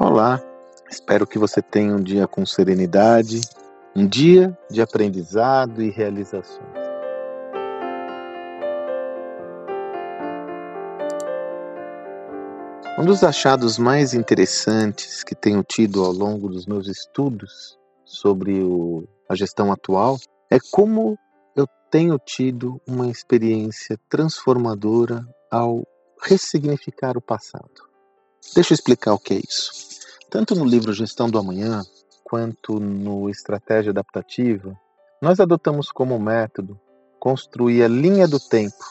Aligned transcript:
Olá, 0.00 0.42
espero 0.90 1.24
que 1.24 1.38
você 1.38 1.62
tenha 1.62 1.94
um 1.94 2.02
dia 2.02 2.26
com 2.26 2.44
serenidade, 2.44 3.40
um 3.94 4.04
dia 4.04 4.58
de 4.68 4.82
aprendizado 4.82 5.80
e 5.80 5.88
realizações. 5.88 6.66
Um 12.98 13.04
dos 13.04 13.22
achados 13.22 13.78
mais 13.78 14.14
interessantes 14.14 15.22
que 15.22 15.36
tenho 15.36 15.62
tido 15.62 16.04
ao 16.04 16.10
longo 16.10 16.48
dos 16.48 16.66
meus 16.66 16.88
estudos 16.88 17.78
sobre 18.04 18.64
o, 18.64 19.06
a 19.28 19.36
gestão 19.36 19.70
atual 19.70 20.18
é 20.50 20.58
como 20.72 21.16
eu 21.54 21.68
tenho 21.88 22.18
tido 22.18 22.80
uma 22.84 23.06
experiência 23.06 23.96
transformadora 24.08 25.24
ao 25.48 25.86
ressignificar 26.20 27.16
o 27.16 27.22
passado. 27.22 27.93
Deixa 28.52 28.72
eu 28.72 28.74
explicar 28.74 29.14
o 29.14 29.18
que 29.18 29.34
é 29.34 29.38
isso. 29.38 29.70
Tanto 30.30 30.54
no 30.54 30.64
livro 30.64 30.92
Gestão 30.92 31.30
do 31.30 31.38
Amanhã, 31.38 31.82
quanto 32.24 32.80
no 32.80 33.30
Estratégia 33.30 33.90
Adaptativa, 33.90 34.76
nós 35.22 35.40
adotamos 35.40 35.90
como 35.90 36.18
método 36.18 36.78
construir 37.18 37.82
a 37.82 37.88
linha 37.88 38.28
do 38.28 38.38
tempo 38.40 38.84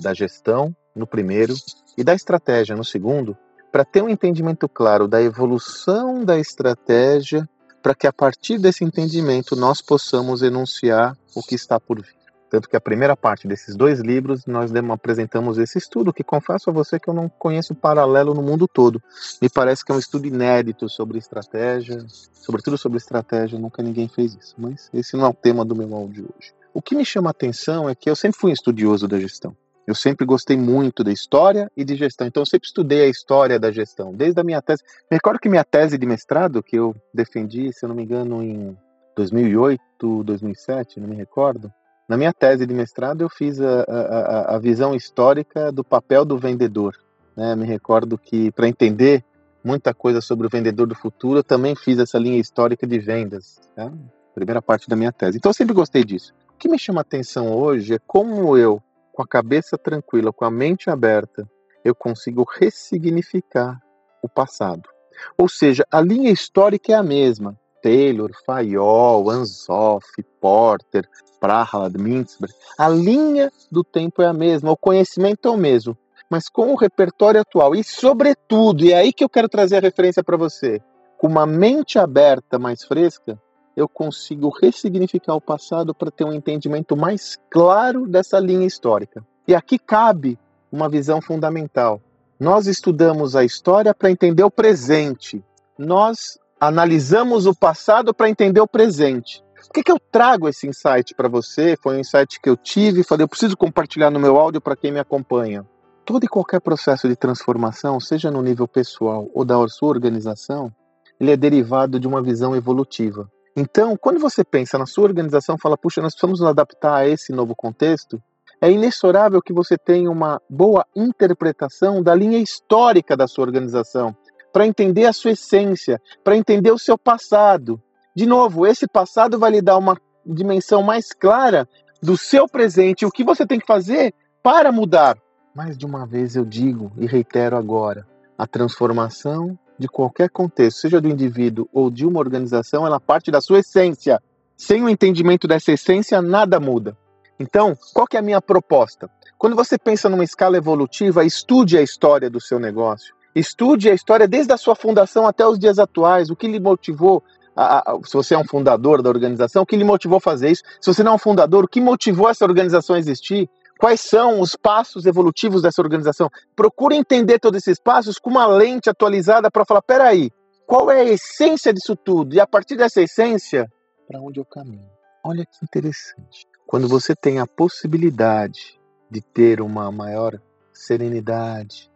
da 0.00 0.12
gestão 0.12 0.74
no 0.94 1.06
primeiro 1.06 1.54
e 1.96 2.04
da 2.04 2.14
estratégia 2.14 2.76
no 2.76 2.84
segundo, 2.84 3.36
para 3.72 3.84
ter 3.84 4.02
um 4.02 4.08
entendimento 4.08 4.68
claro 4.68 5.06
da 5.08 5.22
evolução 5.22 6.24
da 6.24 6.38
estratégia, 6.38 7.48
para 7.82 7.94
que 7.94 8.06
a 8.06 8.12
partir 8.12 8.58
desse 8.58 8.84
entendimento 8.84 9.54
nós 9.54 9.80
possamos 9.80 10.42
enunciar 10.42 11.16
o 11.34 11.42
que 11.42 11.54
está 11.54 11.78
por 11.78 12.02
vir. 12.02 12.17
Tanto 12.50 12.68
que 12.68 12.76
a 12.76 12.80
primeira 12.80 13.16
parte 13.16 13.46
desses 13.46 13.76
dois 13.76 14.00
livros 14.00 14.46
nós 14.46 14.72
apresentamos 14.74 15.58
esse 15.58 15.78
estudo, 15.78 16.12
que 16.12 16.24
confesso 16.24 16.70
a 16.70 16.72
você 16.72 16.98
que 16.98 17.08
eu 17.08 17.14
não 17.14 17.28
conheço 17.28 17.74
paralelo 17.74 18.32
no 18.34 18.42
mundo 18.42 18.66
todo. 18.66 19.02
Me 19.40 19.48
parece 19.48 19.84
que 19.84 19.92
é 19.92 19.94
um 19.94 19.98
estudo 19.98 20.26
inédito 20.26 20.88
sobre 20.88 21.18
estratégia, 21.18 22.04
sobretudo 22.32 22.78
sobre 22.78 22.98
estratégia, 22.98 23.58
nunca 23.58 23.82
ninguém 23.82 24.08
fez 24.08 24.34
isso. 24.34 24.54
Mas 24.56 24.88
esse 24.94 25.16
não 25.16 25.26
é 25.26 25.28
o 25.28 25.34
tema 25.34 25.64
do 25.64 25.76
meu 25.76 25.94
áudio 25.94 26.28
hoje. 26.36 26.54
O 26.72 26.80
que 26.80 26.94
me 26.94 27.04
chama 27.04 27.30
a 27.30 27.32
atenção 27.32 27.88
é 27.88 27.94
que 27.94 28.08
eu 28.08 28.16
sempre 28.16 28.38
fui 28.38 28.50
um 28.50 28.54
estudioso 28.54 29.06
da 29.06 29.18
gestão. 29.18 29.56
Eu 29.86 29.94
sempre 29.94 30.26
gostei 30.26 30.54
muito 30.54 31.02
da 31.02 31.10
história 31.10 31.72
e 31.74 31.82
de 31.82 31.96
gestão. 31.96 32.26
Então, 32.26 32.42
eu 32.42 32.46
sempre 32.46 32.66
estudei 32.66 33.04
a 33.04 33.08
história 33.08 33.58
da 33.58 33.70
gestão, 33.70 34.12
desde 34.12 34.38
a 34.38 34.44
minha 34.44 34.60
tese. 34.60 34.82
Me 35.10 35.16
recordo 35.16 35.40
que 35.40 35.48
minha 35.48 35.64
tese 35.64 35.96
de 35.96 36.06
mestrado, 36.06 36.62
que 36.62 36.76
eu 36.76 36.94
defendi, 37.12 37.72
se 37.72 37.86
eu 37.86 37.88
não 37.88 37.96
me 37.96 38.02
engano, 38.02 38.42
em 38.42 38.76
2008, 39.16 40.24
2007, 40.24 41.00
não 41.00 41.08
me 41.08 41.16
recordo, 41.16 41.72
na 42.08 42.16
minha 42.16 42.32
tese 42.32 42.66
de 42.66 42.72
mestrado, 42.72 43.20
eu 43.20 43.28
fiz 43.28 43.60
a, 43.60 43.82
a, 43.82 44.56
a 44.56 44.58
visão 44.58 44.94
histórica 44.94 45.70
do 45.70 45.84
papel 45.84 46.24
do 46.24 46.38
vendedor. 46.38 46.96
Né? 47.36 47.54
Me 47.54 47.66
recordo 47.66 48.16
que, 48.16 48.50
para 48.52 48.66
entender 48.66 49.22
muita 49.62 49.92
coisa 49.92 50.20
sobre 50.22 50.46
o 50.46 50.50
vendedor 50.50 50.86
do 50.86 50.94
futuro, 50.94 51.40
eu 51.40 51.44
também 51.44 51.76
fiz 51.76 51.98
essa 51.98 52.18
linha 52.18 52.38
histórica 52.38 52.86
de 52.86 52.98
vendas. 52.98 53.60
Tá? 53.76 53.92
Primeira 54.34 54.62
parte 54.62 54.88
da 54.88 54.96
minha 54.96 55.12
tese. 55.12 55.36
Então, 55.36 55.50
eu 55.50 55.54
sempre 55.54 55.74
gostei 55.74 56.02
disso. 56.02 56.32
O 56.54 56.58
que 56.58 56.68
me 56.68 56.78
chama 56.78 57.02
atenção 57.02 57.52
hoje 57.52 57.94
é 57.94 57.98
como 58.06 58.56
eu, 58.56 58.82
com 59.12 59.22
a 59.22 59.28
cabeça 59.28 59.76
tranquila, 59.76 60.32
com 60.32 60.46
a 60.46 60.50
mente 60.50 60.88
aberta, 60.88 61.46
eu 61.84 61.94
consigo 61.94 62.46
ressignificar 62.58 63.78
o 64.22 64.28
passado. 64.28 64.88
Ou 65.36 65.48
seja, 65.48 65.84
a 65.90 66.00
linha 66.00 66.30
histórica 66.30 66.92
é 66.92 66.94
a 66.94 67.02
mesma. 67.02 67.58
Taylor, 67.82 68.30
Fayol, 68.44 69.30
Anzoff, 69.30 70.06
Porter, 70.40 71.08
Prahalad, 71.40 71.96
Mintzberg, 71.96 72.54
a 72.78 72.88
linha 72.88 73.50
do 73.70 73.84
tempo 73.84 74.22
é 74.22 74.26
a 74.26 74.32
mesma, 74.32 74.72
o 74.72 74.76
conhecimento 74.76 75.48
é 75.48 75.50
o 75.50 75.56
mesmo, 75.56 75.96
mas 76.30 76.48
com 76.48 76.72
o 76.72 76.76
repertório 76.76 77.40
atual 77.40 77.74
e, 77.74 77.82
sobretudo, 77.84 78.84
e 78.84 78.92
é 78.92 78.98
aí 78.98 79.12
que 79.12 79.24
eu 79.24 79.28
quero 79.28 79.48
trazer 79.48 79.76
a 79.76 79.80
referência 79.80 80.22
para 80.22 80.36
você, 80.36 80.80
com 81.16 81.26
uma 81.26 81.46
mente 81.46 81.98
aberta, 81.98 82.58
mais 82.58 82.84
fresca, 82.84 83.40
eu 83.76 83.88
consigo 83.88 84.50
ressignificar 84.60 85.34
o 85.34 85.40
passado 85.40 85.94
para 85.94 86.10
ter 86.10 86.24
um 86.24 86.32
entendimento 86.32 86.96
mais 86.96 87.38
claro 87.48 88.08
dessa 88.08 88.38
linha 88.40 88.66
histórica. 88.66 89.24
E 89.46 89.54
aqui 89.54 89.78
cabe 89.78 90.38
uma 90.70 90.88
visão 90.88 91.20
fundamental. 91.20 92.00
Nós 92.38 92.66
estudamos 92.66 93.34
a 93.34 93.44
história 93.44 93.94
para 93.94 94.10
entender 94.10 94.42
o 94.42 94.50
presente. 94.50 95.42
Nós 95.78 96.38
analisamos 96.60 97.46
o 97.46 97.54
passado 97.54 98.12
para 98.12 98.28
entender 98.28 98.60
o 98.60 98.66
presente. 98.66 99.42
Por 99.66 99.72
que, 99.72 99.82
que 99.82 99.92
eu 99.92 99.98
trago 100.10 100.48
esse 100.48 100.66
insight 100.66 101.14
para 101.14 101.28
você? 101.28 101.76
Foi 101.82 101.96
um 101.96 102.00
insight 102.00 102.40
que 102.40 102.48
eu 102.48 102.56
tive, 102.56 103.04
falei, 103.04 103.24
eu 103.24 103.28
preciso 103.28 103.56
compartilhar 103.56 104.10
no 104.10 104.18
meu 104.18 104.36
áudio 104.36 104.60
para 104.60 104.76
quem 104.76 104.90
me 104.90 104.98
acompanha. 104.98 105.64
Todo 106.04 106.24
e 106.24 106.28
qualquer 106.28 106.60
processo 106.60 107.06
de 107.08 107.14
transformação, 107.14 108.00
seja 108.00 108.30
no 108.30 108.40
nível 108.40 108.66
pessoal 108.66 109.28
ou 109.34 109.44
da 109.44 109.56
sua 109.68 109.88
organização, 109.88 110.72
ele 111.20 111.32
é 111.32 111.36
derivado 111.36 112.00
de 112.00 112.06
uma 112.06 112.22
visão 112.22 112.56
evolutiva. 112.56 113.28
Então, 113.56 113.96
quando 113.96 114.18
você 114.18 114.44
pensa 114.44 114.78
na 114.78 114.86
sua 114.86 115.04
organização, 115.04 115.56
fala, 115.60 115.76
puxa, 115.76 116.00
nós 116.00 116.14
precisamos 116.14 116.40
nos 116.40 116.48
adaptar 116.48 116.94
a 116.94 117.08
esse 117.08 117.32
novo 117.32 117.54
contexto, 117.54 118.22
é 118.60 118.70
inexorável 118.70 119.42
que 119.42 119.52
você 119.52 119.76
tenha 119.76 120.10
uma 120.10 120.40
boa 120.48 120.84
interpretação 120.96 122.02
da 122.02 122.14
linha 122.14 122.38
histórica 122.38 123.16
da 123.16 123.26
sua 123.28 123.44
organização, 123.44 124.16
para 124.52 124.66
entender 124.66 125.06
a 125.06 125.12
sua 125.12 125.32
essência, 125.32 126.00
para 126.24 126.36
entender 126.36 126.70
o 126.70 126.78
seu 126.78 126.96
passado. 126.98 127.80
De 128.14 128.26
novo, 128.26 128.66
esse 128.66 128.86
passado 128.86 129.38
vai 129.38 129.52
lhe 129.52 129.62
dar 129.62 129.78
uma 129.78 129.96
dimensão 130.26 130.82
mais 130.82 131.12
clara 131.12 131.68
do 132.02 132.16
seu 132.16 132.48
presente, 132.48 133.06
o 133.06 133.10
que 133.10 133.24
você 133.24 133.46
tem 133.46 133.58
que 133.58 133.66
fazer 133.66 134.14
para 134.42 134.72
mudar. 134.72 135.16
Mais 135.54 135.76
de 135.76 135.86
uma 135.86 136.06
vez 136.06 136.36
eu 136.36 136.44
digo 136.44 136.92
e 136.96 137.06
reitero 137.06 137.56
agora: 137.56 138.06
a 138.36 138.46
transformação 138.46 139.58
de 139.78 139.88
qualquer 139.88 140.28
contexto, 140.30 140.80
seja 140.80 141.00
do 141.00 141.08
indivíduo 141.08 141.68
ou 141.72 141.90
de 141.90 142.04
uma 142.04 142.18
organização, 142.18 142.86
ela 142.86 143.00
parte 143.00 143.30
da 143.30 143.40
sua 143.40 143.60
essência. 143.60 144.20
Sem 144.56 144.82
o 144.82 144.88
entendimento 144.88 145.46
dessa 145.46 145.70
essência, 145.70 146.20
nada 146.20 146.58
muda. 146.58 146.96
Então, 147.38 147.76
qual 147.94 148.08
que 148.08 148.16
é 148.16 148.20
a 148.20 148.22
minha 148.22 148.42
proposta? 148.42 149.08
Quando 149.38 149.54
você 149.54 149.78
pensa 149.78 150.08
numa 150.08 150.24
escala 150.24 150.56
evolutiva, 150.56 151.24
estude 151.24 151.78
a 151.78 151.82
história 151.82 152.28
do 152.28 152.40
seu 152.40 152.58
negócio. 152.58 153.14
Estude 153.38 153.88
a 153.88 153.94
história 153.94 154.26
desde 154.26 154.52
a 154.52 154.56
sua 154.56 154.74
fundação 154.74 155.26
até 155.26 155.46
os 155.46 155.58
dias 155.58 155.78
atuais, 155.78 156.30
o 156.30 156.36
que 156.36 156.48
lhe 156.48 156.58
motivou 156.58 157.22
a, 157.54 157.92
a, 157.92 157.98
se 158.04 158.12
você 158.12 158.34
é 158.34 158.38
um 158.38 158.44
fundador 158.44 159.02
da 159.02 159.08
organização, 159.08 159.62
o 159.62 159.66
que 159.66 159.76
lhe 159.76 159.84
motivou 159.84 160.18
a 160.18 160.20
fazer 160.20 160.50
isso? 160.50 160.62
Se 160.80 160.92
você 160.92 161.02
não 161.02 161.12
é 161.12 161.14
um 161.16 161.18
fundador, 161.18 161.64
o 161.64 161.68
que 161.68 161.80
motivou 161.80 162.28
essa 162.28 162.44
organização 162.44 162.94
a 162.94 162.98
existir? 163.00 163.50
Quais 163.78 164.00
são 164.00 164.40
os 164.40 164.56
passos 164.56 165.06
evolutivos 165.06 165.62
dessa 165.62 165.82
organização? 165.82 166.28
Procure 166.54 166.96
entender 166.96 167.38
todos 167.38 167.62
esses 167.62 167.80
passos 167.80 168.18
com 168.18 168.30
uma 168.30 168.46
lente 168.46 168.88
atualizada 168.88 169.50
para 169.50 169.64
falar: 169.64 169.82
peraí, 169.82 170.30
qual 170.66 170.90
é 170.90 171.00
a 171.00 171.04
essência 171.04 171.72
disso 171.72 171.96
tudo? 171.96 172.34
E 172.34 172.40
a 172.40 172.46
partir 172.46 172.76
dessa 172.76 173.02
essência, 173.02 173.68
para 174.06 174.20
onde 174.20 174.38
eu 174.38 174.44
caminho? 174.44 174.88
Olha 175.24 175.44
que 175.44 175.64
interessante. 175.64 176.46
Quando 176.66 176.86
você 176.88 177.14
tem 177.14 177.38
a 177.40 177.46
possibilidade 177.46 178.80
de 179.10 179.20
ter 179.20 179.60
uma 179.60 179.90
maior 179.90 180.40
serenidade, 180.72 181.90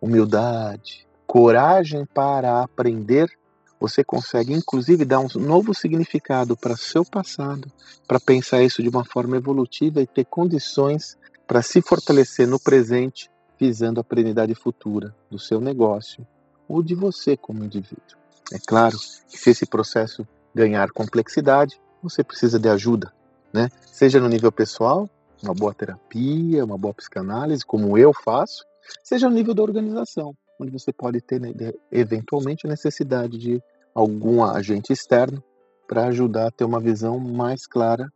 humildade, 0.00 1.06
coragem 1.26 2.04
para 2.06 2.62
aprender, 2.62 3.30
você 3.78 4.04
consegue 4.04 4.52
inclusive 4.52 5.04
dar 5.04 5.20
um 5.20 5.28
novo 5.36 5.72
significado 5.72 6.56
para 6.56 6.76
seu 6.76 7.04
passado, 7.04 7.70
para 8.06 8.20
pensar 8.20 8.62
isso 8.62 8.82
de 8.82 8.88
uma 8.88 9.04
forma 9.04 9.36
evolutiva 9.36 10.02
e 10.02 10.06
ter 10.06 10.24
condições 10.24 11.16
para 11.46 11.62
se 11.62 11.80
fortalecer 11.80 12.46
no 12.46 12.60
presente, 12.60 13.30
visando 13.58 14.00
a 14.00 14.04
plenidade 14.04 14.54
futura 14.54 15.14
do 15.30 15.38
seu 15.38 15.60
negócio 15.60 16.26
ou 16.68 16.82
de 16.82 16.94
você 16.94 17.36
como 17.36 17.64
indivíduo. 17.64 18.18
É 18.52 18.58
claro 18.58 18.98
que 19.28 19.38
se 19.38 19.50
esse 19.50 19.66
processo 19.66 20.26
ganhar 20.54 20.90
complexidade, 20.90 21.80
você 22.02 22.22
precisa 22.22 22.58
de 22.58 22.68
ajuda, 22.68 23.12
né? 23.52 23.68
Seja 23.86 24.20
no 24.20 24.28
nível 24.28 24.50
pessoal, 24.50 25.08
uma 25.42 25.54
boa 25.54 25.72
terapia, 25.72 26.64
uma 26.64 26.76
boa 26.76 26.94
psicanálise, 26.94 27.64
como 27.64 27.96
eu 27.96 28.12
faço, 28.12 28.64
seja 29.02 29.28
no 29.28 29.34
nível 29.34 29.54
da 29.54 29.62
organização, 29.62 30.34
onde 30.58 30.70
você 30.70 30.92
pode 30.92 31.20
ter 31.20 31.40
né, 31.40 31.52
eventualmente 31.90 32.66
necessidade 32.66 33.38
de 33.38 33.62
algum 33.94 34.44
agente 34.44 34.92
externo 34.92 35.42
para 35.86 36.06
ajudar 36.06 36.46
a 36.48 36.50
ter 36.50 36.64
uma 36.64 36.80
visão 36.80 37.18
mais 37.18 37.66
clara 37.66 38.08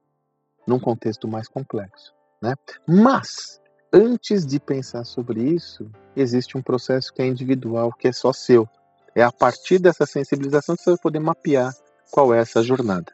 num 0.66 0.78
contexto 0.78 1.26
mais 1.26 1.48
complexo, 1.48 2.14
né? 2.40 2.54
Mas 2.86 3.60
antes 3.92 4.46
de 4.46 4.58
pensar 4.60 5.04
sobre 5.04 5.42
isso, 5.42 5.90
existe 6.16 6.56
um 6.56 6.62
processo 6.62 7.12
que 7.12 7.20
é 7.20 7.26
individual, 7.26 7.92
que 7.92 8.08
é 8.08 8.12
só 8.12 8.32
seu. 8.32 8.68
É 9.14 9.22
a 9.22 9.32
partir 9.32 9.78
dessa 9.78 10.06
sensibilização 10.06 10.76
que 10.76 10.82
você 10.82 10.90
vai 10.90 10.98
poder 10.98 11.20
mapear 11.20 11.74
qual 12.10 12.32
é 12.32 12.38
essa 12.40 12.62
jornada. 12.62 13.12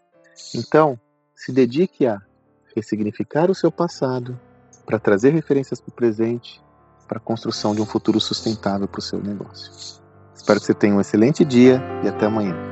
Então, 0.55 0.99
se 1.35 1.53
dedique 1.53 2.07
a 2.07 2.21
ressignificar 2.75 3.51
o 3.51 3.55
seu 3.55 3.71
passado 3.71 4.39
para 4.87 4.99
trazer 4.99 5.31
referências 5.33 5.81
para 5.81 5.91
o 5.91 5.95
presente 5.95 6.63
para 7.11 7.19
a 7.19 7.21
construção 7.21 7.75
de 7.75 7.83
um 7.83 7.87
futuro 7.87 8.21
sustentável 8.21 8.87
para 8.87 9.01
o 9.01 9.03
seu 9.03 9.21
negócio. 9.21 9.69
Espero 10.33 10.61
que 10.61 10.67
você 10.67 10.73
tenha 10.73 10.95
um 10.95 11.01
excelente 11.01 11.45
dia 11.45 11.83
e 12.05 12.09
até 12.09 12.27
amanhã. 12.27 12.70